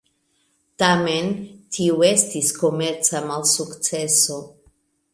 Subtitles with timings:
[0.83, 1.29] Tamen,
[1.77, 4.43] tio estis komerca malsukceso.